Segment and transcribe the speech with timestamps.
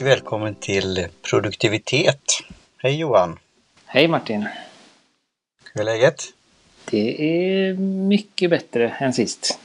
[0.00, 2.22] Och välkommen till produktivitet.
[2.76, 3.38] Hej Johan!
[3.84, 4.48] Hej Martin!
[5.72, 6.24] Hur är läget?
[6.84, 7.74] Det är
[8.08, 9.58] mycket bättre än sist.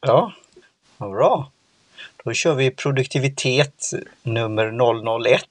[0.00, 0.32] Ja,
[0.96, 1.50] vad bra.
[2.24, 3.90] Då kör vi produktivitet
[4.22, 4.70] nummer
[5.30, 5.44] 001.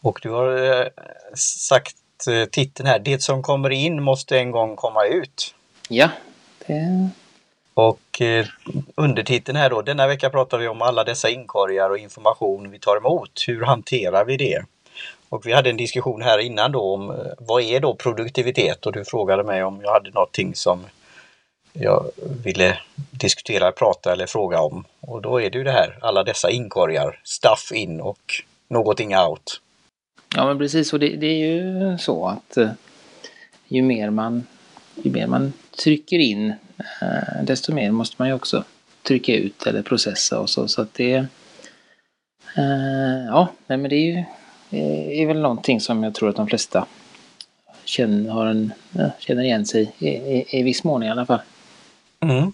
[0.00, 0.86] Och du har eh,
[1.34, 5.54] sagt eh, titeln här, Det som kommer in måste en gång komma ut.
[5.88, 6.10] Ja,
[6.66, 7.10] det...
[7.76, 8.46] Och eh,
[8.94, 12.96] undertiteln här då, denna vecka pratar vi om alla dessa inkorgar och information vi tar
[12.96, 13.44] emot.
[13.46, 14.64] Hur hanterar vi det?
[15.28, 18.92] Och vi hade en diskussion här innan då om eh, vad är då produktivitet och
[18.92, 20.80] du frågade mig om jag hade någonting som
[21.72, 22.10] jag
[22.44, 22.78] ville
[23.10, 24.84] diskutera, prata eller fråga om.
[25.00, 29.60] Och då är det ju det här, alla dessa inkorgar, stuff in och någonting out.
[30.34, 32.70] Ja men precis och det, det är ju så att eh,
[33.68, 34.46] ju mer man,
[35.02, 35.52] ju mer man
[35.82, 38.64] trycker in eh, desto mer måste man ju också
[39.02, 40.68] trycka ut eller processa och så.
[40.68, 41.14] Så att det...
[42.56, 44.24] Eh, ja, nej men det är ju
[44.70, 46.86] det är väl någonting som jag tror att de flesta
[47.84, 51.40] känner, har en, eh, känner igen sig i, i, i viss mån i alla fall.
[52.20, 52.52] Mm.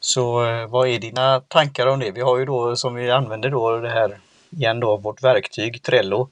[0.00, 0.32] Så
[0.68, 2.10] vad är dina tankar om det?
[2.10, 4.18] Vi har ju då som vi använder då det här
[4.50, 6.28] igen då vårt verktyg Trello.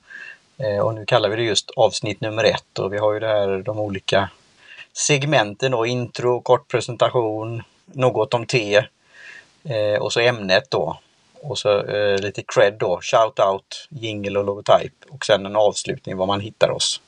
[0.59, 3.27] Eh, och nu kallar vi det just avsnitt nummer ett och vi har ju det
[3.27, 4.31] här de olika
[5.07, 8.75] segmenten då, intro, kort presentation, något om te
[9.65, 10.99] eh, och så ämnet då.
[11.43, 16.27] Och så eh, lite cred då, shout-out, jingle och logotyp och sen en avslutning var
[16.27, 17.01] man hittar oss.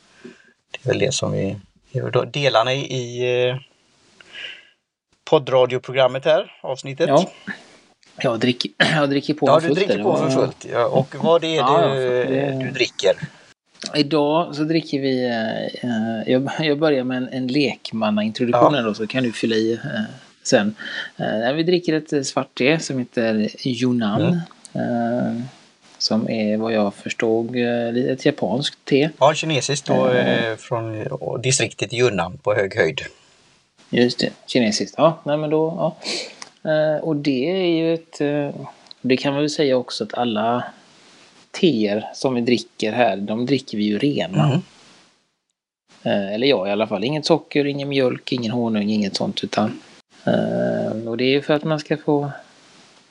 [0.71, 1.57] Det är väl det som vi...
[2.13, 3.57] Då, delarna i, i eh,
[5.31, 7.09] poddradioprogrammet här, avsnittet.
[7.09, 7.31] Ja.
[8.23, 9.87] Jag dricker, jag dricker på Ja, för du fullt.
[9.89, 10.67] dricker på för fullt.
[10.73, 13.17] Ja, och vad är det Ja, du, ja, det- du dricker?
[13.95, 15.25] Idag så dricker vi,
[15.83, 19.73] eh, jag, jag börjar med en, en lekmannaintroduktion här då så kan du fylla i
[19.73, 19.79] eh,
[20.43, 20.75] sen.
[21.17, 24.41] Eh, vi dricker ett eh, svart te som heter Yunnan.
[24.73, 25.37] Mm.
[25.37, 25.43] Eh,
[25.99, 29.11] som är vad jag förstod eh, ett japanskt te.
[29.19, 30.11] Ja, kinesiskt då
[30.59, 31.05] från
[31.43, 33.01] distriktet Yunnan på hög höjd.
[33.91, 34.95] Just det, kinesiskt.
[34.99, 35.97] Ja, nej men då, ja.
[37.01, 38.19] Och det är ju ett,
[39.01, 40.65] det kan man väl säga också att alla
[41.61, 44.45] teer som vi dricker här, de dricker vi ju rena.
[44.45, 44.61] Mm.
[46.03, 47.05] Eh, Eller jag i alla fall.
[47.05, 49.45] Inget socker, ingen mjölk, ingen honung, inget sånt.
[49.45, 49.81] Utan,
[50.27, 52.31] eh, och det är ju för att man ska få,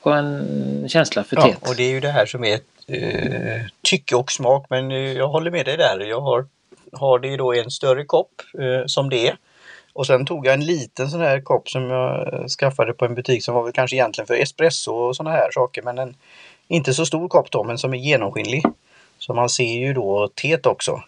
[0.02, 1.68] få en känsla för Ja, teet.
[1.68, 5.28] och det är ju det här som är eh, tycke och smak men eh, jag
[5.28, 6.06] håller med dig där.
[6.08, 6.46] Jag har,
[6.92, 8.32] har det då i en större kopp
[8.86, 9.36] som det är.
[9.94, 13.44] Och sen tog jag en liten sån här kopp som jag skaffade på en butik
[13.44, 16.14] som var väl kanske egentligen för espresso och såna här saker men en
[16.68, 18.62] inte så stor kopp då men som är genomskinlig.
[19.18, 21.02] Så man ser ju då teet också.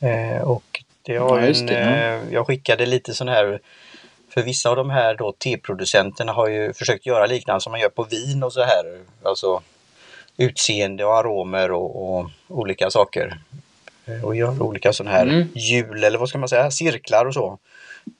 [0.00, 1.78] Eh, och det har Ja, en, det, ja.
[2.16, 3.60] eh, jag skickade lite sån här
[4.34, 7.88] för vissa av de här då teproducenterna har ju försökt göra liknande som man gör
[7.88, 8.84] på vin och så här.
[9.22, 9.62] Alltså
[10.36, 13.38] utseende och aromer och, och olika saker.
[14.06, 15.48] Eh, Och gör olika sådana här Mm.
[15.54, 17.58] hjul eller vad ska man säga, cirklar och så.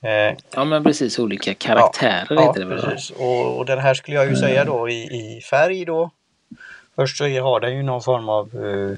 [0.03, 2.97] Eh, Ja men precis, olika karaktärer ja, heter det väl.
[3.19, 6.11] Och, och den här skulle jag ju säga då i, i färg då.
[6.99, 8.97] Först så har den ju någon form av eh,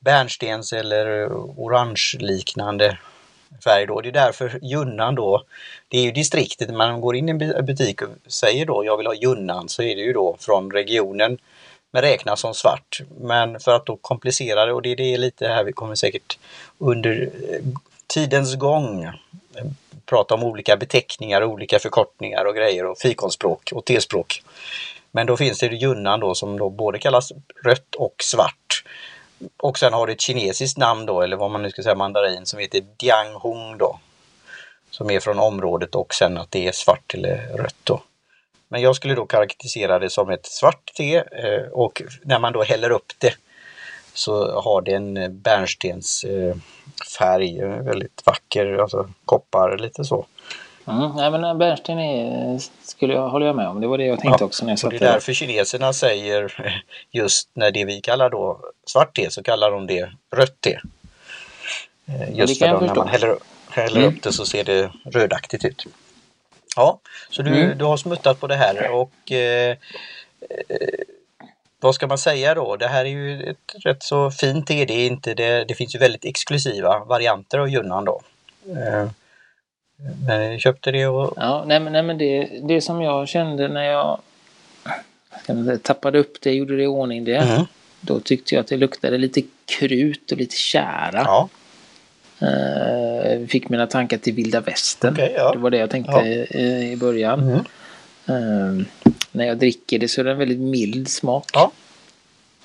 [0.00, 2.98] bärnstens eller orange liknande
[3.64, 4.00] färg då.
[4.00, 5.42] Det är därför Junnan då,
[5.88, 8.96] det är ju distriktet, när man går in i en butik och säger då jag
[8.96, 11.38] vill ha Junnan så är det ju då från regionen
[11.92, 13.00] men räknas som svart.
[13.20, 16.38] Men för att då komplicera det och det är det lite här vi kommer säkert
[16.78, 17.60] under eh,
[18.06, 19.12] tidens gång eh,
[20.06, 24.42] prata om olika beteckningar, olika förkortningar och grejer och fikonspråk och T-språk.
[25.14, 27.32] Men då finns det ju Junnan då som då både kallas
[27.64, 28.84] rött och svart.
[29.56, 32.46] Och sen har det ett kinesiskt namn då, eller vad man nu ska säga, mandarin,
[32.46, 33.98] som heter Dianghong då.
[34.90, 38.02] Som är från området och sen att det är svart eller rött då.
[38.68, 42.62] Men jag skulle då karaktärisera det som ett svart te eh, och när man då
[42.62, 43.34] häller upp det
[44.14, 50.26] så har det en eh, bärnstensfärg, eh, väldigt vacker, alltså koppar lite så.
[50.86, 53.80] Mm, nej men bärnsten är, skulle jag, håller jag med om.
[53.80, 55.12] Det var det jag tänkte Ja, också när jag Och satt det är där.
[55.12, 56.72] därför kineserna säger
[57.10, 60.78] just när det vi kallar då svart te så kallar de det rött te.
[62.08, 63.36] Eh, Just för då när man häller,
[63.70, 64.14] häller Mm.
[64.14, 65.84] upp det så ser det rödaktigt ut.
[66.76, 66.98] Ja,
[67.30, 67.78] så du, Mm.
[67.78, 70.76] du har smuttat på det här och eh, eh,
[71.80, 72.76] vad ska man säga då?
[72.76, 74.84] Det här är ju ett rätt så fint te.
[74.84, 78.20] Det, är inte det, det finns ju väldigt exklusiva varianter av Junnan då.
[78.68, 79.08] Eh,
[80.26, 83.68] men jag köpte det och Ja, nej men, nej, men det, det som jag kände
[83.68, 84.20] när jag
[85.46, 87.44] säga, tappade upp det, gjorde det i ordning det.
[87.44, 87.66] Mhm.
[88.00, 89.42] Då tyckte jag att det luktade lite
[89.78, 91.22] krut och lite kära.
[91.24, 91.48] ja,
[92.38, 95.14] Eh, fick mina tankar till vilda västern.
[95.14, 95.52] Okej, ja.
[95.52, 96.24] Det var det jag tänkte Ja.
[96.60, 97.40] i, i början.
[97.46, 97.54] Mhm.
[98.26, 98.86] Eh,
[99.32, 101.50] när jag dricker det så är det en väldigt mild smak.
[101.52, 101.70] Ja.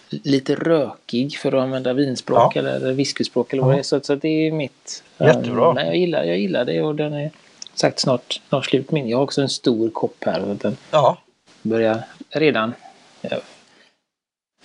[0.10, 2.60] Lite rökig för att använda vinspråk Ja.
[2.60, 3.76] eller whiskyspråk eller vad Ja.
[3.76, 3.84] det är.
[3.84, 5.04] Så, så det är mitt.
[5.18, 5.70] Jättebra.
[5.70, 7.32] Um, men jag gillar, jag gillar det och den är
[7.74, 9.10] sagt snart, snart slut min.
[9.10, 11.18] Jag har också en stor kopp här den Ja,
[11.62, 12.74] börjar redan
[13.22, 13.38] ja,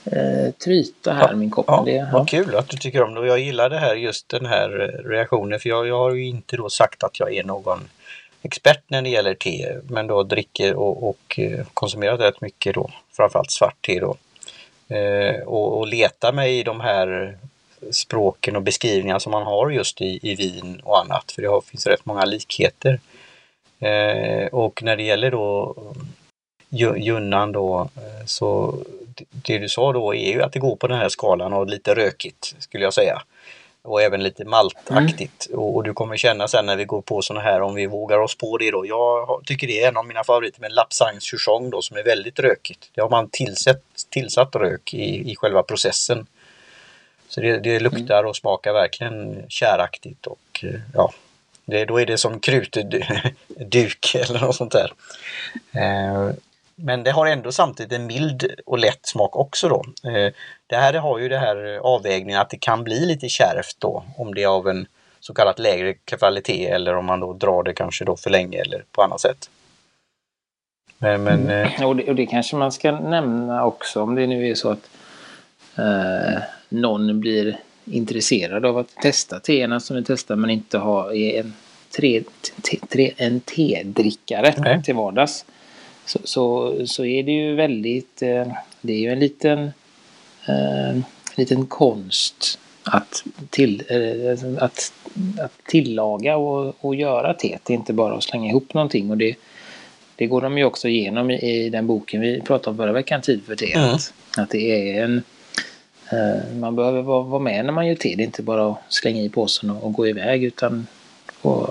[0.04, 1.64] eh, tryta här Ja, min kopp.
[1.68, 4.28] ja, det, vad kul att du tycker om det och jag gillar det här just
[4.28, 7.44] den här eh, reaktionen för jag, jag har ju inte då sagt att jag är
[7.44, 7.80] någon
[8.42, 12.90] expert när det gäller te men då dricker och, och eh, konsumerat rätt mycket då
[13.16, 14.16] framförallt svart te då.
[14.88, 17.36] Eh, och, och letar mig i de här
[17.90, 21.60] språken och beskrivningar som man har just i, i vin och annat för det har,
[21.60, 23.00] finns rätt många likheter.
[23.80, 25.74] Eh, och när det gäller då
[26.96, 28.76] Junnan då eh, så
[29.16, 31.66] det- det du sa då är ju att det går på den här skalan och
[31.66, 33.22] lite rökigt skulle jag säga.
[33.84, 35.46] Och även lite maltaktigt.
[35.52, 38.18] Och, och du kommer känna sen när vi går på sådana här om vi vågar
[38.18, 38.86] oss på det då.
[38.86, 42.38] Jag tycker det är en av mina favoriter med Lapsang Chuchong då som är väldigt
[42.38, 42.90] rökigt.
[42.94, 46.26] Det har man tillsatt, tillsatt rök i, i själva processen.
[47.28, 51.12] Så det, det luktar och smakar verkligen käraktigt och eh, ja,
[51.64, 54.92] det, då är det som krutduk eller något sånt där.
[55.72, 56.30] Eh,
[56.76, 59.84] men det har ändå samtidigt en mild och lätt smak också då.
[60.10, 60.32] Eh,
[60.66, 64.34] det här har ju det här avvägningen att det kan bli lite kärvt då om
[64.34, 64.86] det är av en
[65.20, 68.84] så kallat lägre kvalitet eller om man då drar det kanske då för länge eller
[68.92, 69.50] på annat sätt.
[70.98, 74.48] Men, men eh, Och det, och det kanske man ska nämna också om det nu
[74.50, 74.90] är så att
[75.78, 81.40] eh, någon blir intresserad av att testa teerna som vi testar men inte har är
[81.40, 81.54] en,
[81.96, 82.22] tre,
[82.62, 84.82] te, tre, en tedrickare Nej.
[84.82, 85.44] till vardags.
[86.06, 88.46] Så, så, så är det ju väldigt, eh,
[88.80, 89.72] det är ju en liten,
[90.48, 91.00] eh,
[91.36, 94.92] liten konst att, till, eh, att,
[95.40, 97.60] att tillaga och, och göra teet.
[97.64, 99.10] Det är inte bara att slänga ihop någonting.
[99.10, 99.36] Och det,
[100.16, 103.42] det går de ju också igenom i, den boken vi pratade om förra veckan, Tid
[103.46, 103.76] för teet.
[103.76, 103.98] Mm.
[104.36, 105.22] Att det är en...
[106.60, 108.14] Man behöver vara, med när man gör te.
[108.14, 110.86] Det är inte bara att slänga i påsen och, och gå iväg utan...
[111.42, 111.68] Och,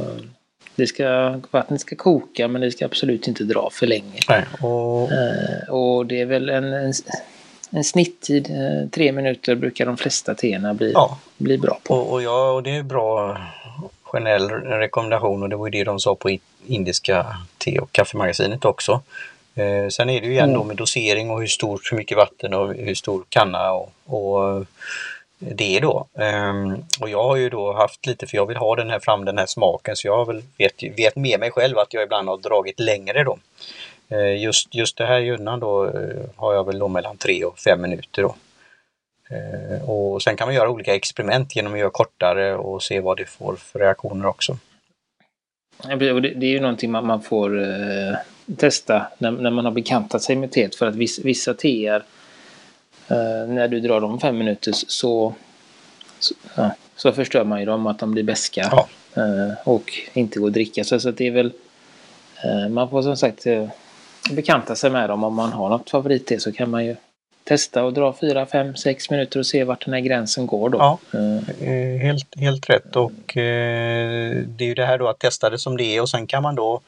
[0.75, 4.19] det ska, vattnet ska koka men det ska absolut inte dra för länge.
[4.29, 6.93] nej, och, Eh, och det är väl en, en,
[7.69, 11.93] en snitttid, eh, tre minuter brukar de flesta teerna bli, ja, bli bra på.
[11.95, 13.37] och, och, ja, och det är bra
[14.03, 16.37] generell rekommendation och det var ju det de sa på
[16.67, 19.01] indiska te och kaffemagasinet också.
[19.55, 20.67] Eh, sen är det ju igen då Mm.
[20.67, 24.65] med dosering och hur stort, hur mycket vatten och hur stor kanna och, och
[25.51, 26.07] det då.
[26.13, 29.25] Um, och jag har ju då haft lite, för jag vill ha den här fram
[29.25, 32.29] den här smaken, så jag har väl vet, vet med mig själv att jag ibland
[32.29, 33.37] har dragit längre då.
[34.11, 37.59] Uh, just, just det här junnan då uh, har jag väl då mellan tre och
[37.59, 38.35] fem minuter då.
[39.31, 43.17] Uh, och sen kan man göra olika experiment genom att göra kortare och se vad
[43.17, 44.57] det får för reaktioner också.
[45.87, 48.15] Det, det är ju någonting man, man får eh,
[48.57, 50.75] testa när, när man har bekantat sig med teet.
[50.75, 52.03] För att vissa teer,
[53.47, 55.33] när du drar dem fem minuter så,
[56.19, 58.87] så, ja, så förstör man ju dem att de blir beska Ja.
[59.21, 60.83] eh, och inte går att dricka.
[60.83, 61.51] Så, så det är väl,
[62.43, 63.67] eh, man får som sagt eh,
[64.31, 65.23] bekanta sig med dem.
[65.23, 66.95] Om man har något favoritte så kan man ju
[67.43, 70.77] testa och dra fyra, fem, sex minuter och se vart den här gränsen går då.
[70.77, 70.99] Ja.
[71.13, 75.49] Eh, Eh, helt, helt rätt och eh, det är ju det här då att testa
[75.49, 76.81] det som det är och sen kan man då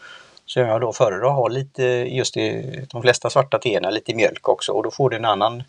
[0.45, 4.71] så jag då föredrar ha lite, just i de flesta svarta teerna, lite mjölk också
[4.71, 5.63] och då får det en annan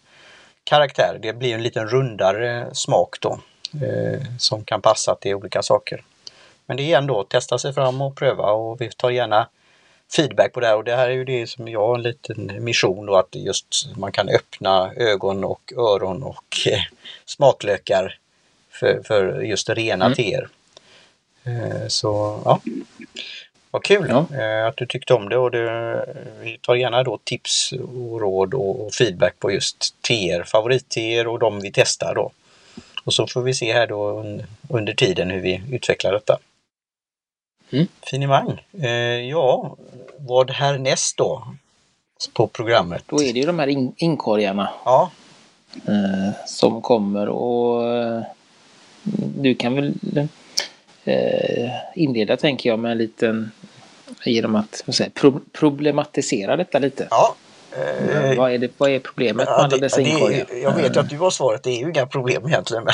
[0.66, 1.18] karaktär.
[1.22, 3.40] Det blir en liten rundare smak då
[3.82, 6.04] eh, som kan passa till olika saker.
[6.66, 9.48] Men det är igen då att testa sig fram och pröva och vi tar gärna
[10.16, 12.64] feedback på det här och det här är ju det som jag har en liten
[12.64, 16.80] mission då att just man kan öppna ögon och öron och eh,
[17.26, 18.18] smaklökar
[18.70, 20.16] för, för just rena Mm.
[20.16, 20.48] teer.
[21.44, 22.60] Eh, så ja,
[23.76, 24.26] vad kul Ja.
[24.38, 26.06] eh, att du tyckte om det och det,
[26.40, 31.38] vi tar gärna då tips och råd och, och feedback på just teer, favoritteer och
[31.38, 32.30] de vi testar då.
[33.04, 36.38] Och så får vi se här då un, under tiden hur vi utvecklar detta.
[37.70, 37.86] Mm.
[38.10, 38.64] Finemang.
[38.82, 38.90] Eh,
[39.30, 39.76] ja,
[40.18, 41.46] vad härnäst då
[42.32, 43.02] på programmet?
[43.06, 45.10] då är det ju de här in, inkorgarna Ja,
[45.88, 48.22] eh, som kommer och eh,
[49.36, 49.94] du kan väl
[51.94, 53.50] inleda tänker jag med en liten
[54.24, 57.06] genom att säger, pro, problematisera detta lite.
[57.10, 57.34] ja.
[57.72, 60.46] Eh, vad, är det, vad är problemet med Ja, alla dessa inkorgar?
[60.62, 62.84] jag vet att du har svaret, det är ju inga problem egentligen.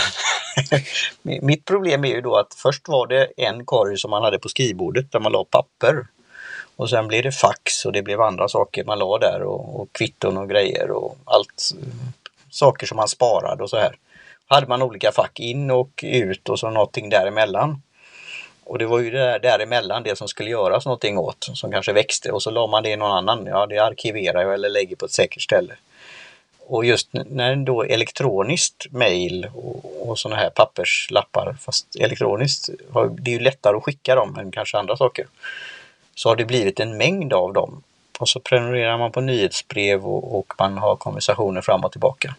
[1.23, 4.38] Men mitt problem är ju då att först var det en korg som man hade
[4.38, 6.07] på skrivbordet där man la papper.
[6.76, 9.92] Och sen blev det fax och det blev andra saker man la där och, och
[9.92, 11.71] kvitton och grejer och allt.
[11.83, 11.88] eh,
[12.50, 13.97] Saker som man sparade och så här.
[14.47, 17.83] Hade man olika fack in och ut och så någonting däremellan.
[18.72, 21.92] Och det var ju det där däremellan det som skulle göras någonting åt som kanske
[21.92, 23.46] växte och så la man det i någon annan.
[23.46, 25.74] Ja, det arkiverar jag eller lägger på ett säkert ställe.
[26.66, 32.68] och just när då elektroniskt mail och, och sådana här papperslappar, fast elektroniskt,
[33.18, 35.26] det är ju lättare att skicka dem än kanske andra saker.
[36.14, 37.82] Så har det blivit en mängd av dem.
[38.18, 42.34] Och så prenumererar man på nyhetsbrev och, och man har konversationer fram och tillbaka.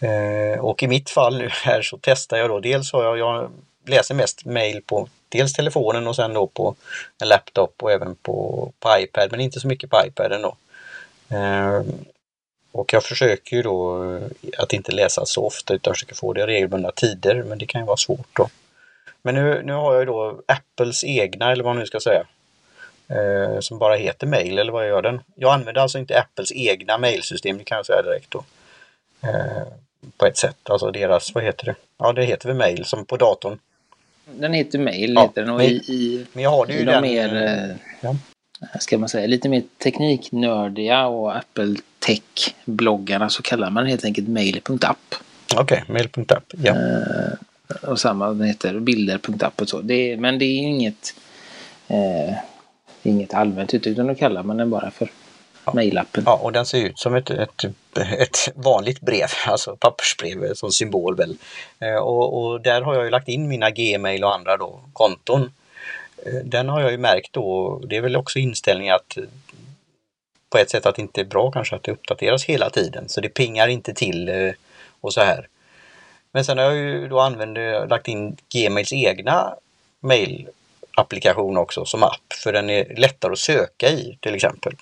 [0.00, 3.50] Eh, och i mitt fall nu här så testar jag då, dels har jag, jag
[3.84, 6.74] läser mest mail på dels telefonen och sen då på
[7.22, 10.56] en laptop och även på, på iPad, men inte så mycket på iPad ändå.
[11.28, 11.82] Eh,
[12.72, 14.22] och jag försöker ju då eh,
[14.58, 17.86] att inte läsa så ofta utan försöker få det regelbundna tider, men det kan ju
[17.86, 18.48] vara svårt då.
[19.22, 22.24] Men nu, nu har jag ju då Apples egna, eller vad man nu ska säga,
[23.08, 25.20] eh, som bara heter mail, eller vad gör den?
[25.34, 28.44] Jag använder alltså inte Apples egna mailsystem, det kan jag säga direkt då.
[29.20, 29.62] Eh,
[30.16, 31.74] på ett sätt, alltså deras, vad heter det?
[31.98, 33.58] Ja, det heter väl mail som på datorn.
[34.34, 35.50] Den heter mail, ja, heter den.
[35.50, 38.16] Och i, i, men jag har ju den, mer, eh, ja.
[38.80, 45.14] ska man säga, lite mer tekniknördiga och Apple Tech-bloggarna så kallar man helt enkelt mail.app.
[45.54, 46.74] Okej, okay, mail.app, ja.
[46.74, 49.80] Uh, och samma den heter bilder.app och så.
[49.80, 51.14] Det, men det är inget,
[51.90, 52.36] uh,
[53.02, 55.10] inget allmänt utan då kallar man den bara för
[55.66, 55.72] ja.
[55.74, 56.22] mailappen.
[56.26, 57.64] Ja, och den ser ut som ett, ett,
[57.96, 61.36] ett vanligt brev, alltså pappersbrev som symbol väl.
[61.84, 65.52] Uh, och, och, där har jag ju lagt in mina Gmail och andra då, konton.
[66.44, 69.18] Den har jag ju märkt då, det är väl också inställning att
[70.50, 73.20] på ett sätt att det inte är bra kanske att det uppdateras hela tiden så
[73.20, 74.52] det pingar inte till eh,
[75.00, 75.48] och så här.
[76.32, 79.54] Men sen har jag ju då använt, lagt in Gmails egna
[80.00, 84.72] mail-applikation också som app för den är lättare att söka i till exempel.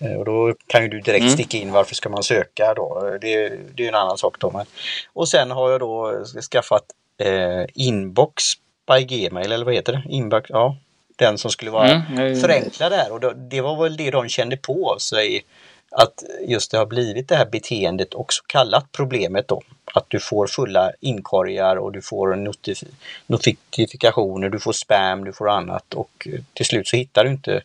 [0.00, 1.34] Eh, och då kan ju du direkt mm.
[1.34, 3.18] sticka in varför ska man söka då.
[3.20, 4.64] Det, det är en annan sak då.
[5.12, 6.84] Och sen har jag då skaffat
[7.18, 8.44] eh, Inbox
[8.86, 10.02] by Gmail eller vad heter det?
[10.08, 10.76] Inbox, ja,
[11.16, 13.12] den som skulle vara mm, förenklad där.
[13.12, 15.44] Och det var väl det de kände på sig
[15.90, 19.62] att just det har blivit det här beteendet också kallat problemet då.
[19.94, 22.82] Att du får fulla inkorgar och du får notif
[23.26, 27.62] notifikationer, du får spam, du får annat och till slut så hittar du inte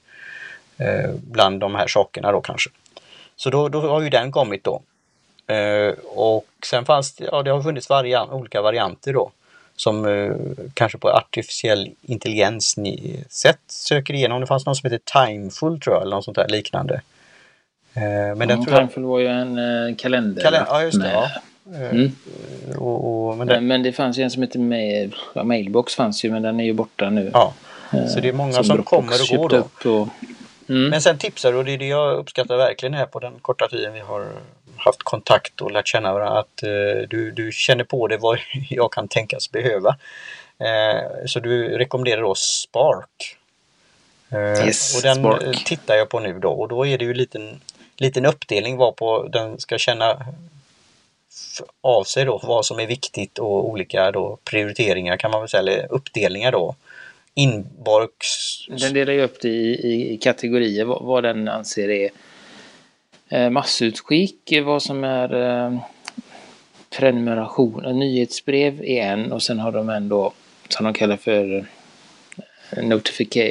[0.78, 2.70] eh, bland de här sakerna då kanske.
[3.36, 4.82] Så då, då har ju den kommit då.
[5.54, 9.32] Eh, och sen fanns det, ja det har funnits variant, olika varianter då
[9.76, 10.32] som eh,
[10.74, 12.76] kanske på artificiell intelligens
[13.30, 14.42] sätt söker igenom.
[14.42, 17.02] Det fanns någon som heter Timeful tror jag, eller något sånt där liknande.
[17.94, 20.42] Eh, men mm, den tror Timeful var ju en eh, kalender.
[20.42, 21.12] kalender ja, just det.
[21.12, 21.30] Ja.
[21.92, 22.12] Mm.
[22.78, 23.62] Och, och, men, det...
[23.62, 26.74] men, det fanns ju en som Mail, ja, Mailbox fanns ju men den är ju
[26.74, 27.30] borta nu.
[27.34, 27.54] Ja,
[28.14, 29.92] så det är många som, som kommer och går då.
[29.92, 30.08] Och...
[30.70, 30.90] Mm.
[30.90, 33.68] Men sen tipsar du och det är det jag uppskattar verkligen här på den korta
[33.68, 34.28] tiden vi har
[34.78, 38.92] haft kontakt och lärt känna varandra att eh, du, du känner på det vad jag
[38.92, 39.98] kan tänkas behöva.
[40.60, 43.38] Eh, så du rekommenderar då Spark.
[44.30, 45.66] Eh, yes, och den Spark.
[45.66, 47.62] tittar jag på nu då och då är det ju en liten,
[47.98, 50.26] liten uppdelning varpå den ska känna
[51.82, 55.60] av sig då vad som är viktigt och olika då prioriteringar kan man väl säga,
[55.60, 56.76] eller uppdelningar då.
[57.36, 58.28] Inbox.
[58.68, 62.10] Den delar ju upp det i, i kategorier vad, vad den anser är
[63.30, 65.80] Eh, massutskick, vad som är eh,
[66.98, 70.34] prenumeration, nyhetsbrev är en och sen har de ändå
[70.70, 71.68] som de kallar för
[72.72, 73.42] eh, notifica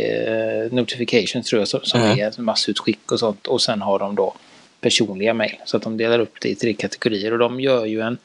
[0.70, 2.18] notifications tror jag som mm.
[2.18, 4.34] är massutskick och sånt och sen har de då
[4.80, 8.00] personliga mejl så att de delar upp det i tre kategorier och de gör ju
[8.00, 8.18] en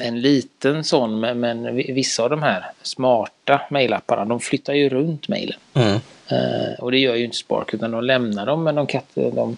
[0.00, 5.58] en liten sån men vissa av de här smarta mejlapparna de flyttar ju runt mejlen.
[5.74, 6.00] Mm.
[6.32, 9.56] Uh, och det gör ju inte Spark utan de lämnar dem men de, de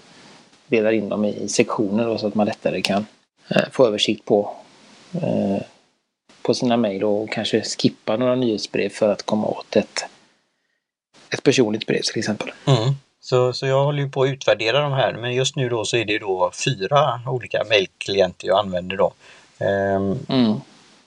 [0.67, 3.07] delar in dem i sektioner då, så att man lättare kan
[3.57, 4.57] uh, få översikt på,
[5.15, 5.59] uh,
[6.43, 10.05] på sina mejl och kanske skippa några nyhetsbrev för att komma åt ett,
[11.31, 12.51] ett personligt brev till exempel.
[12.67, 12.95] Mm.
[13.21, 15.97] Så, så jag håller ju på att utvärdera de här men just nu då så
[15.97, 19.13] är det då fyra olika mejlklienter jag använder då.
[19.61, 20.61] Um, mm.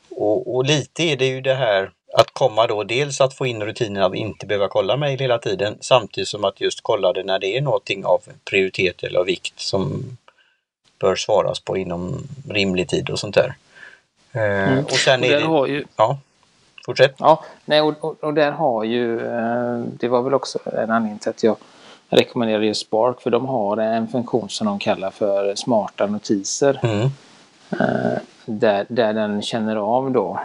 [0.10, 3.63] och, och, lite är det ju det här att komma då dels att få in
[3.63, 7.39] rutinen att inte behöva kolla mejl hela tiden samtidigt som att just kolla det när
[7.39, 10.17] det är någonting av prioritet eller av vikt som
[11.00, 13.53] bör svaras på inom rimlig tid och sånt där.
[14.31, 14.86] Eh, mm.
[14.86, 15.46] Och sen och är det...
[15.46, 15.86] Har ju...
[15.96, 16.20] Ja,
[16.86, 17.15] fortsätt.
[17.17, 21.20] Ja, nej, och, och, och, där har ju, eh, det var väl också en anledning
[21.20, 21.58] till att jag
[22.10, 26.79] rekommenderar just Spark för de har en funktion som de kallar för smarta notiser.
[26.84, 27.10] Mm.
[27.71, 30.39] Eh, där, där den känner av då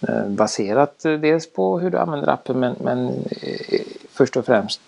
[0.00, 3.80] Eh, baserat dels på hur du använder appen men, men eh,
[4.10, 4.80] först och främst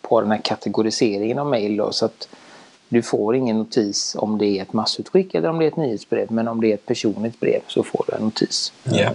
[0.00, 2.28] på den här kategoriseringen av mail då, så att
[2.88, 6.32] du får ingen notis om det är ett massutskick eller om det är ett nyhetsbrev
[6.32, 8.72] men om det är ett personligt brev så får du en notis.
[8.92, 9.12] Yeah.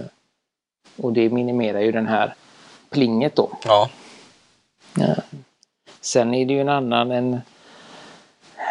[0.96, 2.34] Och det minimerar ju den här
[2.90, 3.50] plinget då.
[3.64, 3.90] Ja.
[6.00, 7.40] Sen är det ju en annan, en,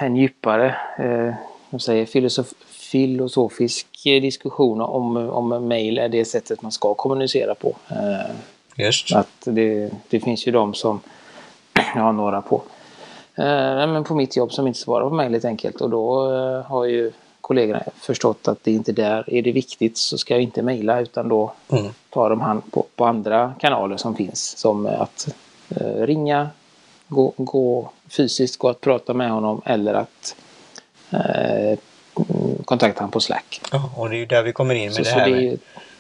[0.02, 1.36] en djupare eh,
[1.80, 2.54] säger, filosof,
[2.92, 7.76] filosofisk diskussion om, om mail är det sättet man ska kommunicera på.
[7.90, 8.32] Eh,
[8.86, 9.16] Just.
[9.16, 11.00] Att det, det finns ju de som,
[11.96, 12.62] jag har några på,
[13.36, 13.44] eh,
[13.88, 16.86] men på mitt jobb som inte svarar på mail helt enkelt och då eh, har
[16.86, 21.00] ju kollegorna förstått att det inte där är det viktigt så ska jag inte mejla
[21.02, 21.92] utan då Mm.
[22.10, 25.28] tar de hand på, på andra kanaler som finns som att
[25.70, 26.50] eh, ringa,
[27.08, 30.36] gå, gå fysiskt, gå att prata med honom eller att
[31.12, 31.80] eh,
[32.66, 33.62] kontakta honom på Slack.
[33.72, 35.60] Ja, och det är ju där vi kommer in med Så, det här det med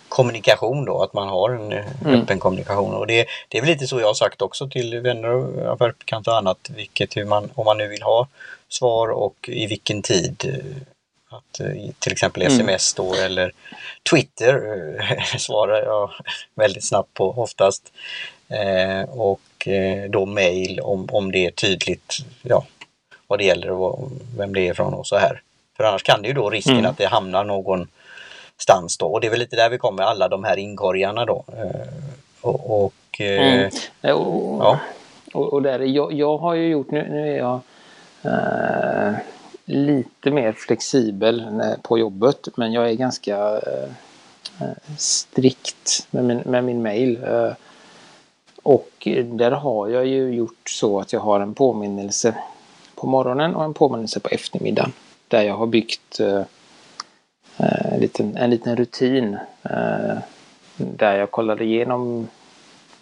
[0.09, 2.21] kommunikation då, att man har en eh, Mm.
[2.21, 2.93] öppen kommunikation.
[2.93, 6.31] Och det, det är väl lite så jag har sagt också till vänner och affärsbekanta
[6.31, 8.27] och annat, vilket hur man, om man nu vill ha
[8.69, 10.35] svar och i vilken tid.
[10.47, 12.53] eh, Att eh, till exempel Mm.
[12.53, 13.51] sms då eller
[14.11, 14.61] Twitter
[15.37, 16.11] svarar jag
[16.55, 17.91] väldigt snabbt på oftast.
[18.49, 22.65] Eh, och eh, då mail om, om det är tydligt ja,
[23.27, 25.41] vad det gäller och vem det är från och så här.
[25.81, 26.91] För annars kan det ju då risken Mm.
[26.91, 29.05] att det hamnar någonstans då.
[29.05, 31.43] Och det är väl lite där vi kommer, alla de här inkorgarna då.
[31.57, 31.87] Eh,
[32.41, 33.69] och, och eh, Mm.
[34.01, 34.79] Eh, Och, ja.
[35.33, 37.59] och, och där, är- jag, jag har ju gjort, nu, nu är jag
[38.23, 39.13] eh,
[39.65, 43.89] lite mer flexibel på jobbet men jag är ganska eh,
[44.61, 47.19] eh, strikt med min, med min mail.
[48.63, 52.35] Och där har jag ju gjort så att jag har en påminnelse
[52.95, 54.91] på morgonen och en påminnelse på eftermiddagen.
[55.31, 56.43] Där jag har byggt eh,
[57.57, 59.37] eh, en, liten, en liten rutin.
[59.63, 60.17] Eh,
[60.75, 62.27] där jag kollar igenom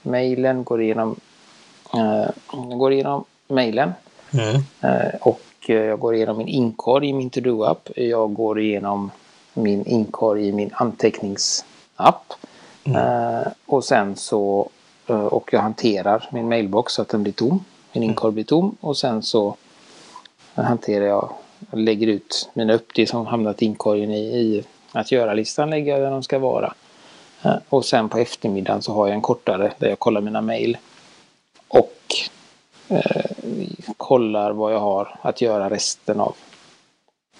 [0.01, 1.15] mejlen, går igenom,
[1.93, 2.29] eh,
[2.77, 3.93] går igenom mejlen
[4.33, 4.61] Mm,
[5.21, 7.89] och jag går igenom min inkorg i min to-do-app.
[7.95, 9.11] Jag går igenom
[9.53, 12.33] min inkorg i min anteckningsapp.
[12.83, 14.69] Eh, och sen så
[15.07, 17.65] och jag hanterar min mailbox så att den blir tom.
[17.93, 19.55] Min inkorg blir tom och sen så
[20.53, 21.29] hanterar jag
[21.71, 25.91] och lägger ut mina upp det som hamnat i inkorgen i, i att göra-listan lägger
[25.91, 26.73] jag där de ska vara.
[27.43, 30.77] Eh, Och sen på eftermiddagen så har jag en kortare där jag kollar mina mejl.
[31.67, 31.95] Och
[32.87, 33.25] eh,
[33.97, 36.35] kollar vad jag har att göra resten av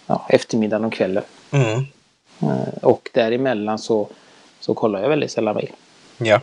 [0.08, 1.24] ja, eftermiddagen och kvällen.
[1.52, 1.86] mm,
[2.42, 4.08] Eh, och däremellan så,
[4.60, 5.72] så kollar jag väldigt sällan mejl.
[6.18, 6.42] ja,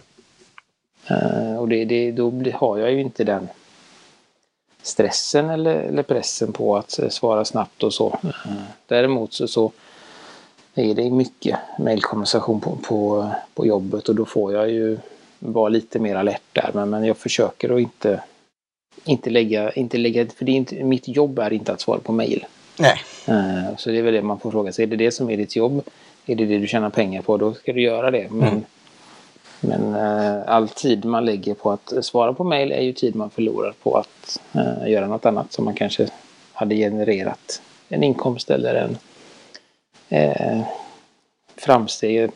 [1.10, 3.48] Eh, och det, det, då har jag ju inte den
[4.86, 8.18] stressen eller, eller pressen på att eh, svara snabbt och så.
[8.24, 8.52] Eh,
[8.86, 9.72] däremot så, så
[10.74, 14.98] är det mycket mejlkonversation på, på, på jobbet och då får jag ju
[15.38, 16.70] vara lite mer alert där.
[16.74, 18.20] Men, men jag försöker att inte,
[19.04, 22.12] inte lägga, inte lägga, för det är inte, mitt jobb är inte att svara på
[22.12, 22.46] mejl.
[22.78, 24.82] nej, Eh, Så det är väl det man får fråga sig.
[24.82, 25.82] Är det det som är ditt jobb?
[26.26, 27.36] Är det det du tjänar pengar på?
[27.36, 28.26] Då ska du göra det.
[28.30, 28.64] Men, Mm.
[29.60, 33.30] Men eh, all tid man lägger på att svara på mejl är ju tid man
[33.30, 36.08] förlorar på att eh, göra något annat som man kanske
[36.52, 38.98] hade genererat en inkomst eller en
[40.08, 40.60] eh,
[41.56, 42.30] framsteg,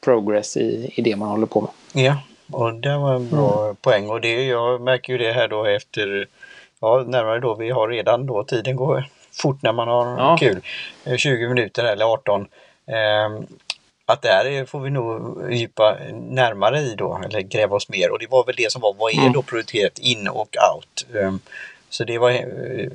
[0.00, 1.70] progress i, i det man håller på med.
[2.04, 2.16] ja.
[2.52, 6.26] Och det var en bra poäng och det, jag märker ju det här då efter,
[6.80, 10.36] ja närmare då, vi har redan då, tiden går fort när man har Ja.
[10.40, 10.60] kul.
[11.04, 12.46] Eh, 20 minuter eller 18.
[12.86, 13.46] Ehm,
[14.06, 18.10] att där är- får vi nog djupa närmare i då, eller gräva oss mer.
[18.12, 19.32] Och det var väl det som var, vad är Mm.
[19.32, 21.06] då prioritet in och out?
[21.22, 21.40] Ehm,
[21.88, 22.90] så det var eh,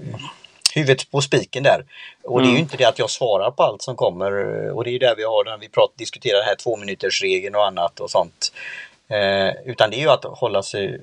[0.76, 1.86] huvudet på spiken där.
[2.24, 2.62] Och det är ju Mm.
[2.64, 4.32] inte det att jag svarar på allt som kommer
[4.66, 7.22] eh, och det är ju där vi har när vi pratar, diskuterar här två minuters
[7.22, 8.52] regeln och annat och sånt.
[9.10, 11.00] Eh, utan det är ju att hålla sig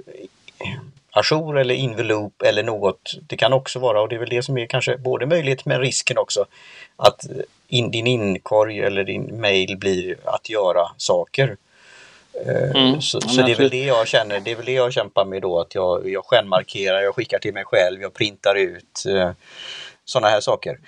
[1.10, 3.14] ajour eller in the loop eller något.
[3.28, 5.80] Det kan också vara, och det är väl det som är kanske både möjlighet men
[5.80, 6.44] risken också,
[6.96, 7.20] att
[7.68, 11.56] in, din inkorg eller din mail blir att göra saker.
[12.46, 13.00] Eh, Mm.
[13.00, 15.42] Så, så det är väl det jag känner, det är väl det jag kämpar med
[15.42, 19.30] då, att jag, jag stjärnmarkerar, jag skickar till mig själv, jag printar ut eh,
[20.04, 20.78] sådana här saker.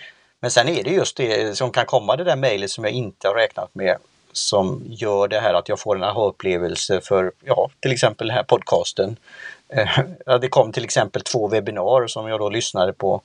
[0.41, 3.29] Men sen är det just det som kan komma, det där mejlet som jag inte
[3.29, 3.97] har räknat med,
[4.33, 8.43] som gör det här att jag får en aha-upplevelse för, ja, till exempel den här
[8.45, 9.17] podcasten.
[9.69, 13.23] Eh, Det kom till exempel två webbinar som jag då lyssnade på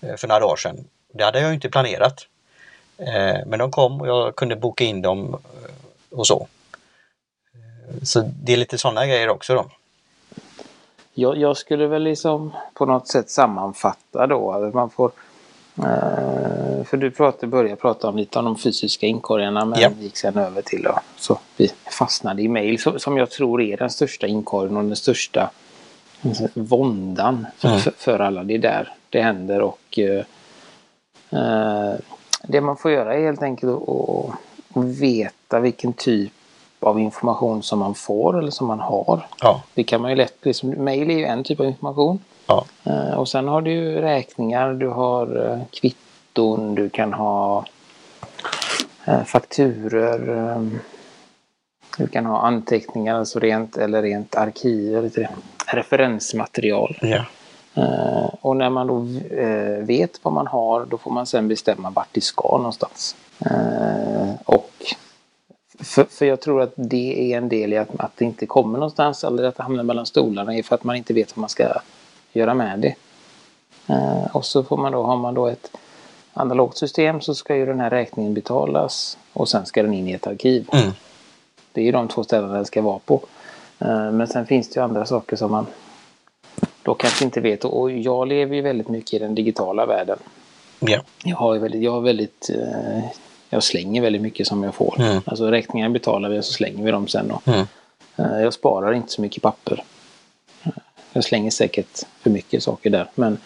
[0.00, 0.84] eh, för några dagar sedan.
[1.12, 2.26] Det hade jag inte planerat.
[2.98, 6.46] Eh, Men de kom och jag kunde boka in dem eh, och så.
[7.54, 9.66] Eh, Så det är lite sådana grejer också då.
[11.14, 15.10] Jag, jag skulle väl liksom på något sätt sammanfatta då man får
[15.78, 19.90] eh, för du pratade, började prata om lite om de fysiska inkorgarna men Ja.
[20.00, 23.76] gick sen över till att så vi fastnade i mail som, som jag tror är
[23.76, 25.50] den största inkorgen och den största
[26.54, 27.80] våndan för, Mm.
[27.80, 28.44] för, för alla.
[28.44, 30.24] Det är där det händer och eh,
[32.48, 34.34] det man får göra är helt enkelt att,
[34.76, 36.32] veta vilken typ
[36.80, 39.26] av information som man får eller som man har.
[39.40, 42.18] Ja, Det kan man ju lätt, liksom, mail är ju en typ av information.
[42.46, 47.64] ja, Eh, och sen har du ju räkningar, du har eh, kvitton du kan ha
[49.04, 50.48] eh, fakturer.
[50.52, 50.62] Eh,
[51.98, 55.30] du kan ha anteckningar, alltså rent, eller rent arkiv, eller
[55.66, 56.98] referensmaterial.
[57.02, 57.24] Ja.
[57.74, 58.96] Eh, och när man då
[59.36, 63.16] eh, vet vad man har, då får man sen bestämma vart det ska någonstans.
[63.38, 64.70] Eh, och
[65.78, 68.78] för, för jag tror att det är en del i att, att det inte kommer
[68.78, 71.48] någonstans eller att det hamnar mellan stolarna är för att man inte vet vad man
[71.48, 71.68] ska
[72.32, 72.94] göra med det.
[73.86, 75.70] Eh, och så får man då, har man då ett
[76.32, 80.12] analogt system så ska ju den här räkningen betalas och sen ska den in i
[80.12, 80.68] ett arkiv.
[80.72, 80.90] Mm.
[81.72, 83.20] Det är ju de två ställena den ska vara på.
[83.78, 85.66] Eh, men sen finns det ju andra saker som man
[86.84, 87.64] då kanske inte vet.
[87.64, 90.18] Och jag lever ju väldigt mycket i den digitala världen.
[90.80, 91.00] Ja.
[91.24, 93.04] Jag har väldigt, jag har väldigt eh,
[93.50, 95.00] jag slänger väldigt mycket som jag får.
[95.00, 95.22] Mm.
[95.26, 97.52] Alltså räkningar betalar vi och så slänger vi dem sen då.
[97.52, 97.66] Mm.
[98.16, 99.84] Eh, Jag sparar inte så mycket papper.
[101.12, 103.06] Jag slänger säkert för mycket saker där.
[103.14, 103.38] Men,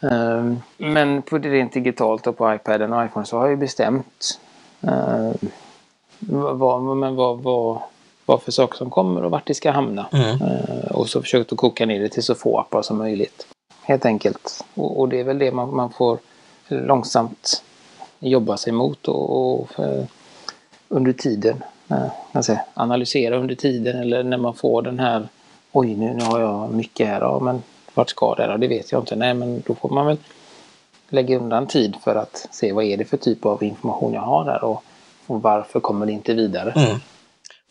[0.00, 3.56] eh, men på det rent digitalt och på iPaden och iPhone så har jag ju
[3.56, 4.40] bestämt
[4.80, 5.32] eh,
[6.18, 7.78] vad, men vad, vad,
[8.30, 10.06] vad för saker som kommer och vart det ska hamna.
[10.12, 10.42] Mm.
[10.42, 13.46] Eh, Och så försökt att koka ner det till så få appar som möjligt.
[13.82, 14.64] Helt enkelt.
[14.74, 16.18] Och, och det är väl det man, man får
[16.68, 17.62] långsamt
[18.18, 20.06] jobba sig mot och, och för,
[20.88, 21.64] under tiden.
[21.88, 25.28] Eh, säger, analysera under tiden eller när man får den här
[25.72, 27.20] Oj, nu, nu har jag mycket här.
[27.20, 27.62] Ja, men
[27.94, 28.46] vart ska det?
[28.46, 29.16] Ja, det vet jag inte.
[29.16, 30.16] Nej, men då får man väl
[31.08, 34.44] lägga undan tid för att se vad är det för typ av information jag har
[34.44, 34.82] här och,
[35.26, 36.70] och varför kommer det inte vidare.
[36.70, 37.00] Mm.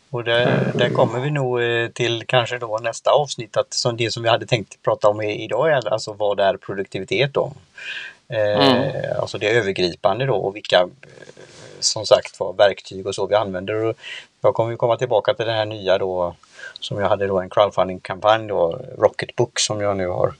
[0.09, 4.11] Och där, där kommer vi nog eh, till kanske då nästa avsnitt, att som det
[4.11, 7.53] som vi hade tänkt prata om idag är alltså vad är produktivitet då?
[8.27, 9.19] Eh, Mm.
[9.21, 10.87] Alltså det övergripande då och vilka eh,
[11.79, 13.95] som sagt var verktyg och så vi använder.
[14.41, 16.35] Jag kommer ju komma tillbaka till den här nya då
[16.79, 20.33] som jag hade då en crowdfunding-kampanj då, Rocketbook som jag nu har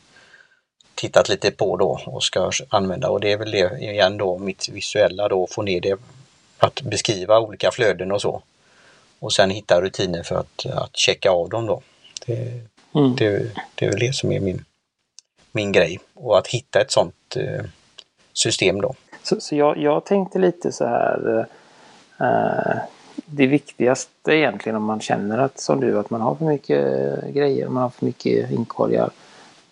[0.95, 4.69] tittat lite på då och ska använda och det är väl det igen då mitt
[4.69, 5.99] visuella då, få ner det
[6.57, 8.41] att beskriva olika flöden och så.
[9.19, 11.81] Och sen hitta rutiner för att, att checka av dem då.
[12.25, 13.15] Det, Mm.
[13.15, 14.65] det, det är väl det som är min,
[15.51, 15.99] min grej.
[16.13, 17.65] Och att hitta ett sånt eh,
[18.33, 18.95] system då.
[19.23, 21.47] Så, så jag, jag tänkte lite så här.
[22.19, 22.77] Eh,
[23.25, 27.67] det viktigaste egentligen om man känner att som du att man har för mycket grejer,
[27.67, 29.09] man har för mycket inkorgar.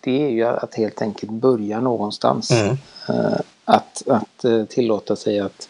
[0.00, 2.50] Det är ju att helt enkelt börja någonstans.
[2.50, 2.76] Mm.
[3.08, 5.68] Eh, att att eh, tillåta sig att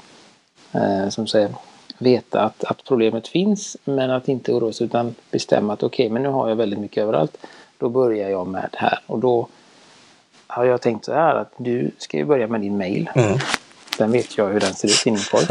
[0.72, 1.50] eh, som säger,
[1.98, 6.22] veta att, att problemet finns men att inte oroa sig utan bestämma att okej men
[6.22, 7.36] nu har jag väldigt mycket överallt.
[7.78, 9.48] Då börjar jag med det här och då
[10.46, 13.10] har jag tänkt så här att du ska ju börja med din mail.
[13.14, 13.38] Mm.
[13.98, 15.46] Sen vet jag hur den ser ut inomborg.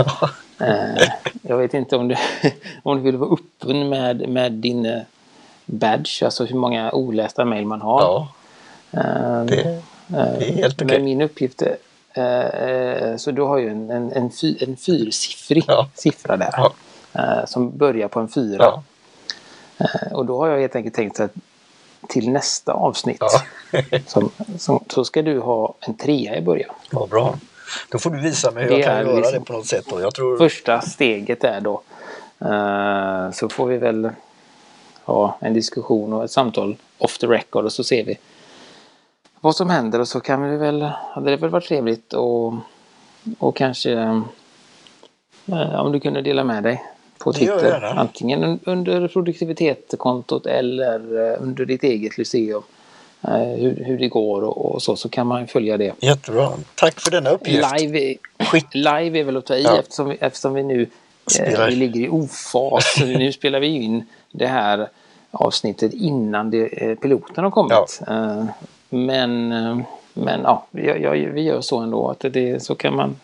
[0.60, 1.10] eh,
[1.42, 2.16] jag vet inte om du,
[2.84, 5.02] om du vill vara öppen med, med din eh,
[5.66, 8.02] badge, alltså hur många olästa mejl man har.
[8.02, 8.28] Ja,
[8.92, 11.02] Eh, det, det är helt men okej.
[11.02, 11.78] min uppgift är, eh, eh,
[13.18, 15.90] så du har ju en, en, en, fy, en fyrsiffrig Ja.
[15.94, 16.50] siffra där.
[16.54, 16.74] Ja.
[17.14, 18.58] eh, som börjar på en fyra.
[18.60, 18.84] Ja.
[19.78, 21.32] Eh, och då har jag helt enkelt tänkt att
[22.10, 23.22] till nästa avsnitt
[24.08, 26.76] som, som, så ska du ha en trea i början.
[26.92, 27.36] Vad bra.
[27.92, 29.86] Då får du visa mig hur Det jag kan göra liksom- det på något sätt.
[29.90, 30.02] Då.
[30.02, 30.38] Jag tror...
[30.38, 31.82] Första steget är då
[32.42, 34.10] eh, så får vi väl
[35.06, 38.18] ha en diskussion och ett samtal off the record och så ser vi
[39.42, 40.82] vad som händer och så kan vi väl,
[41.14, 42.54] hade det väl varit trevligt och,
[43.40, 43.92] och kanske
[45.52, 46.84] eh, om du kunde dela med dig
[47.18, 47.84] på Twitter.
[47.98, 52.64] Antingen un- under produktivitetskontot eller eh, under ditt eget Lyceum.
[53.22, 55.94] eh, Hur, hur det går och, och så, så kan man följa det.
[56.00, 56.50] Jättebra.
[56.76, 57.80] Tack för denna uppgift.
[57.80, 58.76] Live är, Skit.
[58.76, 59.80] live är väl att ta i Ja.
[59.80, 60.88] eftersom, vi, eftersom vi nu
[61.40, 62.96] eh, vi ligger i ofas.
[63.00, 64.90] Nu spelar vi in det här
[65.32, 68.02] avsnittet innan det, eh, piloten har kommit.
[68.08, 68.44] Eh,
[68.90, 69.78] men eh,
[70.14, 73.16] men ja, jag, jag, vi gör så ändå att det, så kan man,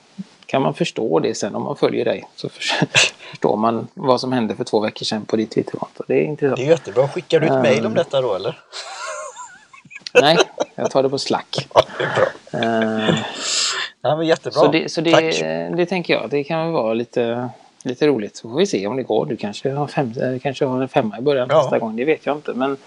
[0.46, 2.24] kan man förstå det sen om man följer dig.
[2.36, 2.64] Så för,
[3.30, 6.04] förstår man vad som hände för två veckor sedan på ditt Twitterkonto.
[6.08, 6.58] Det är intressant.
[6.60, 7.08] Det är jättebra.
[7.08, 7.62] Skickar du ett Mm.
[7.62, 8.60] mejl om detta då eller?
[10.22, 10.38] Nej,
[10.76, 11.68] jag tar det på Slack.
[11.74, 13.10] Ja, det är bra.
[13.10, 13.16] Eh,
[14.06, 14.60] Ja, men jättebra.
[14.60, 15.40] Så, det, så det, Tack.
[15.78, 17.50] det tänker jag, det kan väl vara lite,
[17.84, 18.36] lite roligt.
[18.36, 19.26] Så får vi se om det går.
[19.26, 21.58] Du kanske har, fem, eh, kanske har en femma i början Ja.
[21.62, 22.54] nästa gång, det vet jag inte.
[22.54, 22.78] Men eh,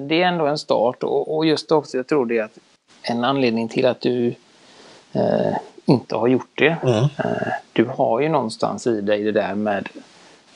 [0.00, 2.58] det är ändå en start och, just också, jag tror det är att
[3.02, 4.34] en anledning till att du
[5.12, 6.76] eh, inte har gjort det.
[6.82, 7.04] Mm.
[7.04, 9.88] Eh, du har ju någonstans i dig det där med,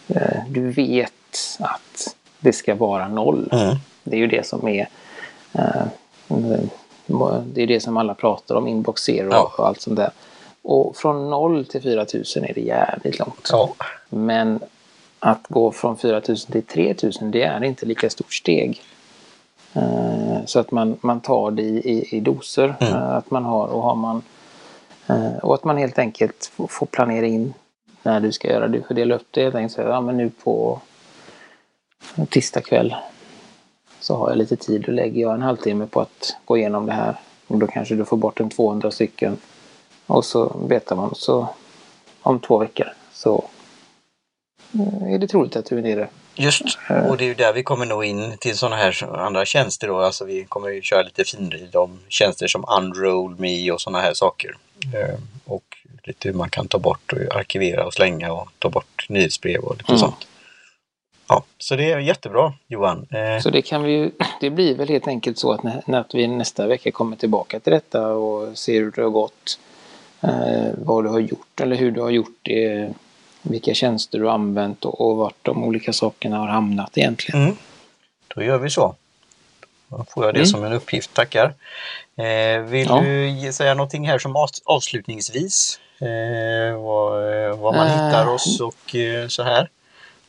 [0.09, 1.13] eh, du vet
[1.59, 3.49] att det ska vara noll.
[3.53, 3.77] Mm.
[4.05, 4.89] Det är ju det som är
[5.53, 5.83] eh,
[7.45, 9.53] det är det som alla pratar om, inbox zero Ja.
[9.59, 10.11] och allt sånt där.
[10.63, 13.49] Och från 0 till 4000 är det jävligt långt.
[13.53, 13.75] Ja.
[14.09, 14.61] Men
[15.21, 18.83] att gå från 4000 till 3000 det är inte lika stort steg.
[19.75, 22.75] Eh, Så att man, man tar det i, i, i doser.
[22.81, 22.95] Mm.
[22.95, 24.23] Eh, Att man har, och har man
[25.09, 27.55] Eh, och att man helt enkelt får, får planera in
[28.03, 28.83] när du ska göra det.
[28.83, 29.73] För dela upp det helt enkelt.
[29.75, 30.81] Så, ja, men nu på
[32.29, 32.95] tisdag kväll
[34.01, 34.83] så har jag lite tid.
[34.87, 37.17] Då lägger jag en halvtimme på att gå igenom det här.
[37.47, 39.37] Och då kanske du får bort en 200 stycken.
[40.07, 41.15] Och så betar man.
[41.15, 41.49] Så
[42.23, 43.45] om två veckor så
[45.15, 46.09] är det troligt att du är nere.
[46.35, 46.63] Just,
[47.09, 49.99] och det är ju där vi kommer nå in till sådana här andra tjänster då.
[49.99, 54.15] Alltså vi kommer ju köra lite finrid om tjänster som Unroll Me och sådana här
[54.15, 54.57] saker.
[54.95, 55.65] Eh, och
[56.05, 59.77] lite hur man kan ta bort och arkivera och slänga och ta bort nyhetsbrev och
[59.77, 59.99] lite Mm.
[59.99, 60.27] sånt.
[61.29, 63.07] Ja, så det är jättebra Johan.
[63.11, 66.05] Eh, Så det kan vi ju, det blir väl helt enkelt så att när, när
[66.13, 69.59] vi nästa vecka kommer tillbaka till detta och ser hur det har gått.
[70.21, 72.93] Eh, vad du har gjort eller hur du har gjort det.
[73.51, 77.43] Vilka tjänster du har använt och, och vart de olika sakerna har hamnat egentligen.
[77.43, 77.57] Mm.
[78.35, 78.95] Då gör vi så.
[79.89, 80.47] Då får jag det Mm.
[80.47, 81.55] som en uppgift, tackar.
[82.17, 83.01] Eh, vill Ja.
[83.01, 85.81] du säga någonting här som avs- avslutningsvis?
[86.01, 87.93] Eh, vad, eh, var man Eh.
[88.07, 89.69] hittar oss och eh, så här?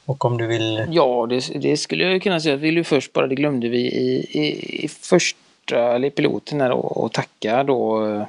[0.05, 0.85] Och om du vill...
[0.91, 2.55] Ja, det, det skulle jag kunna säga.
[2.55, 6.71] Vi vill ju först bara, det glömde vi i, i, i första, eller piloten här
[6.71, 8.23] och, och tacka då eh,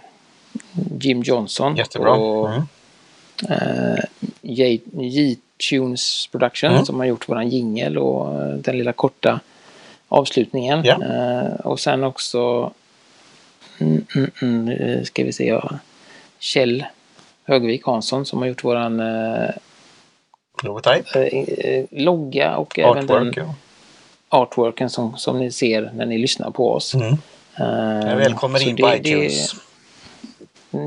[1.01, 1.77] Jim Johnson.
[1.77, 2.11] Jättebra.
[2.13, 2.63] Och, Mm.
[3.49, 4.05] eh,
[4.93, 6.85] J-Tunes Production Mm.
[6.85, 9.41] som har gjort våran jingel och eh, den lilla korta
[10.09, 10.83] avslutningen.
[10.85, 11.05] Ja.
[11.05, 12.73] Eh, och sen också
[13.81, 15.71] mm, mm, mm, eh, ska vi se, ja,
[16.39, 16.85] Kjell
[17.45, 19.51] Högvik Hansson som har gjort våran eh,
[21.17, 23.37] eh, logga och även den artwork.
[23.37, 23.55] Ja.
[24.29, 26.95] artworken som, som ni ser när ni lyssnar på oss.
[26.95, 27.07] Mm.
[27.09, 27.19] Eh,
[28.59, 29.55] så in det- på det- iTunes.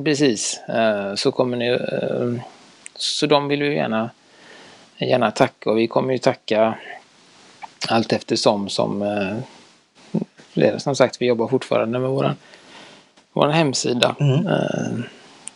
[0.06, 0.60] Precis,
[1.16, 1.80] så kommer ni...
[2.94, 4.10] eh, Så de vill vi gärna,
[4.98, 6.78] gärna tacka och vi kommer ju tacka
[7.90, 9.02] allt eftersom som...
[9.02, 12.36] eh, Som sagt, vi jobbar fortfarande med våran,
[13.34, 14.16] våran hemsida.
[14.20, 14.48] Mm.
[14.48, 15.06] Eh,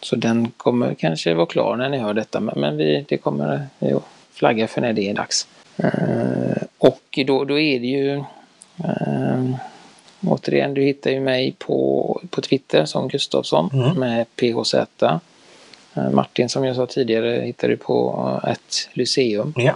[0.02, 3.68] Så den kommer kanske vara klar när ni hör detta, men- men vi, det kommer
[3.80, 5.48] vi att flagga för när det är dags.
[5.78, 8.16] Eh, Och då, då är det ju...
[8.84, 9.56] eh,
[10.28, 14.00] Återigen, du hittar ju mig på, på Twitter som Gustavsson Mm.
[14.00, 14.76] med PHZ.
[15.98, 19.54] Eh, Martin som jag sa tidigare hittar du på eh, ett Lyceum.
[19.56, 19.76] Ja.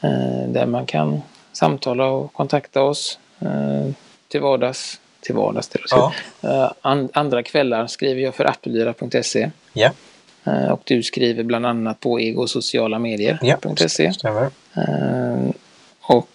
[0.00, 3.18] eh, Där man kan samtala och kontakta oss
[4.28, 5.00] till vardags.
[5.20, 6.12] Till vardags till Ja.
[6.80, 9.50] An, Andra kvällar skriver jag för appeldyra.se.
[9.72, 9.90] Ja,
[10.72, 14.12] Och du skriver bland annat på egosocialamedier.se.
[14.22, 14.50] ja.
[16.00, 16.28] Och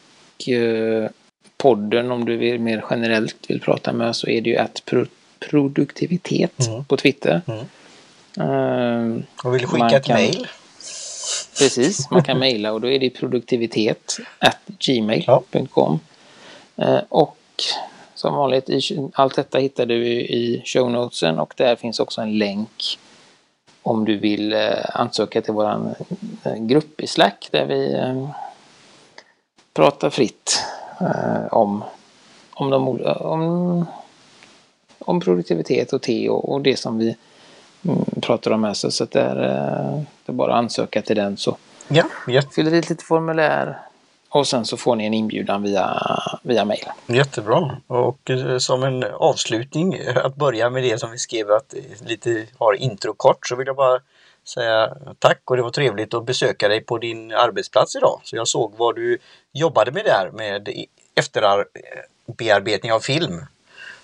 [1.57, 4.81] podden om du vill mer generellt vill prata med oss så är det ju att
[4.85, 5.05] pro
[5.39, 6.85] produktivitet Mm.
[6.85, 7.41] på Twitter.
[7.47, 7.65] Mm.
[8.39, 10.47] Eh, Och vill skicka ett kan- mejl?
[11.59, 15.99] Precis, man kan mejla och då är det produktivitet at gmail.com.
[16.75, 17.37] Eh, Och
[18.15, 18.81] som vanligt, i,
[19.13, 22.99] allt detta hittar du i show notesen och där finns också en länk
[23.83, 24.59] om du vill eh,
[24.93, 25.95] ansöka till våran
[26.43, 28.29] eh, grupp i Slack där vi eh,
[29.73, 30.63] pratar fritt
[31.01, 31.83] eh, om,
[32.53, 33.85] om, de, om,
[34.99, 37.15] om produktivitet och te och, och det som vi
[38.21, 38.73] pratar om här.
[38.73, 42.53] Så, så det, är, eh, det är bara att ansöka till den så Ja, jätte,
[42.53, 43.77] fyller i ett litet formulär
[44.29, 46.01] och sen så får ni en inbjudan via,
[46.41, 46.85] via mail.
[47.07, 47.77] jättebra.
[47.87, 51.73] Och eh, som en avslutning, eh, att börja med det som vi skrev att
[52.05, 53.99] lite har intro kort så vill jag bara
[54.47, 58.21] säga tack och det var trevligt att besöka dig på din arbetsplats idag.
[58.23, 59.17] Så jag såg vad du
[59.53, 60.69] jobbade med där med
[61.15, 63.45] efterbearbetning av film.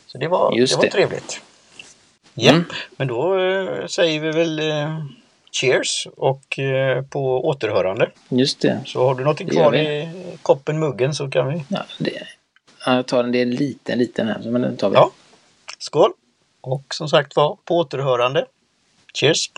[0.08, 0.92] Så det var, det var det.
[0.92, 1.42] trevligt.
[2.36, 2.64] Ja, Mm.
[2.98, 5.06] men då eh, säger vi väl eh,
[5.52, 8.12] cheers och eh, på återhörande.
[8.30, 8.82] Just det.
[8.86, 10.10] Så har du gör kvar i
[10.42, 11.64] koppen, muggen så kan vi...
[11.68, 12.12] Ja, det
[12.86, 14.96] ja, jag tar en, det är en liten, liten här, men den tar vi.
[14.96, 15.12] Ja.
[15.78, 16.12] Skål!
[16.62, 18.46] Och som sagt var, på återhörande.
[19.14, 19.52] Cheers!